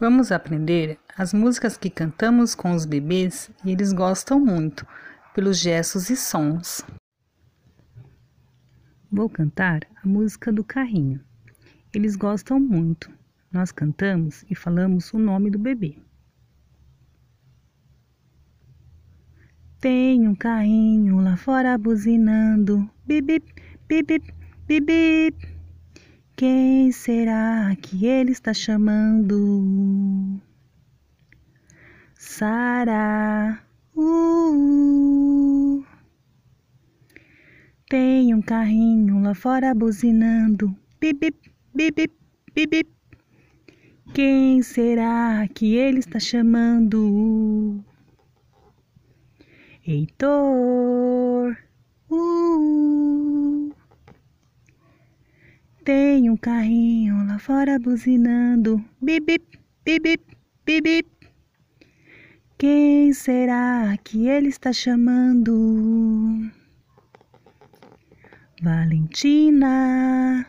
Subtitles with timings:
[0.00, 4.86] Vamos aprender as músicas que cantamos com os bebês e eles gostam muito,
[5.34, 6.82] pelos gestos e sons.
[9.12, 11.20] Vou cantar a música do carrinho.
[11.92, 13.10] Eles gostam muito.
[13.52, 15.98] Nós cantamos e falamos o nome do bebê.
[19.78, 23.42] Tem um carrinho lá fora buzinando, bip
[23.86, 24.34] bip
[24.66, 25.59] bip bip.
[26.40, 30.40] Quem será que ele está chamando?
[32.14, 33.62] Sara.
[33.94, 35.84] Uh,
[37.90, 40.74] Tem um carrinho lá fora buzinando.
[40.98, 41.30] Bip,
[41.74, 42.10] bip,
[42.54, 42.88] bip, bip,
[44.14, 47.84] Quem será que ele está chamando?
[49.86, 51.54] Heitor.
[52.10, 52.60] Uh,
[55.84, 58.84] tem um carrinho lá fora buzinando.
[59.00, 60.20] Bip, bip, bip,
[60.64, 61.08] bip, bip.
[62.58, 66.50] Quem será que ele está chamando?
[68.62, 70.46] Valentina.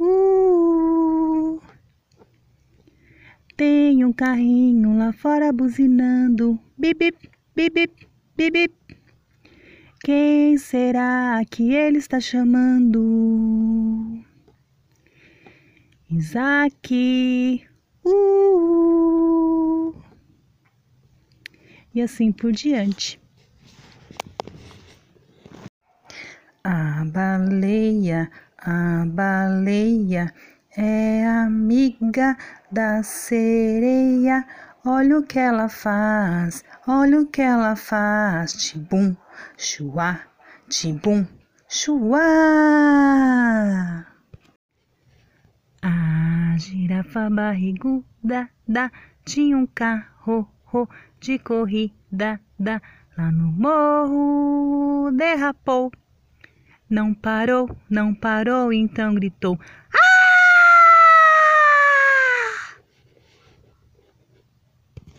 [0.00, 1.60] Uh,
[3.56, 6.58] tem um carrinho lá fora buzinando.
[6.76, 8.74] Bip, bip, bip, bip, bip, bip.
[10.00, 13.00] Quem será que ele está chamando?
[16.14, 17.66] Isaac.
[18.04, 19.94] Uh,
[21.94, 23.18] e assim por diante.
[26.62, 30.34] A baleia, a baleia
[30.76, 32.36] é amiga
[32.70, 34.46] da sereia.
[34.84, 38.52] Olha o que ela faz, olha o que ela faz.
[38.52, 39.16] Tibum,
[39.56, 40.20] chuá,
[40.68, 41.26] tibum,
[41.68, 42.22] chuá.
[45.84, 48.90] A girafa barriguda da,
[49.24, 50.88] tinha um carro ho,
[51.20, 52.80] de corrida da,
[53.18, 55.90] lá no morro derrapou.
[56.88, 59.58] Não parou, não parou, então gritou: